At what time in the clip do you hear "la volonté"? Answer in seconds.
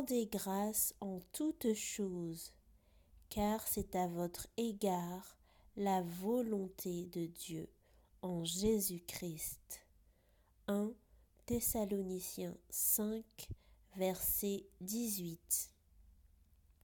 5.76-7.04